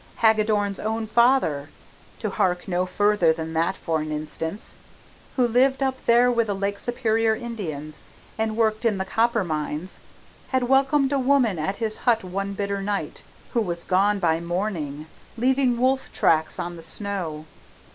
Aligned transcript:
Hagadorn's 0.15 0.79
own 0.79 1.05
father 1.05 1.69
to 2.17 2.31
hark 2.31 2.67
no 2.67 2.87
further 2.87 3.31
than 3.31 3.53
that 3.53 3.77
for 3.77 3.99
an 4.01 4.11
instance! 4.11 4.73
who 5.35 5.47
lived 5.47 5.83
up 5.83 6.03
there 6.07 6.31
with 6.31 6.47
the 6.47 6.55
Lake 6.55 6.79
Superior 6.79 7.35
Indians, 7.35 8.01
and 8.35 8.57
worked 8.57 8.83
in 8.83 8.97
the 8.97 9.05
copper 9.05 9.43
mines, 9.43 9.99
had 10.47 10.63
welcomed 10.63 11.11
a 11.11 11.19
woman 11.19 11.59
at 11.59 11.77
his 11.77 11.97
hut 11.97 12.23
one 12.23 12.53
bitter 12.53 12.81
night, 12.81 13.21
who 13.53 13.61
was 13.61 13.83
gone 13.83 14.17
by 14.17 14.39
morning, 14.39 15.05
leaving 15.37 15.77
wolf 15.77 16.11
tracks 16.11 16.57
on 16.57 16.77
the 16.77 16.81
snow! 16.81 17.45